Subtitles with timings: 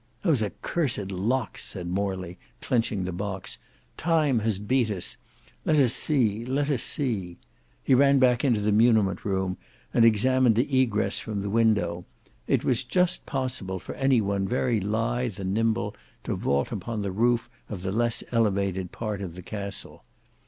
[0.23, 3.59] "Those accursed locks!" said Morley clenching the box.
[3.97, 5.15] "Time has beat us.
[5.63, 7.37] Let us see, let us see."
[7.83, 9.57] He ran back into the mumment room
[9.93, 12.05] and examined the egress from the window.
[12.47, 17.11] It was just possible for any one very lithe and nimble to vault upon the
[17.11, 20.03] roof of the less elevated part of the castle.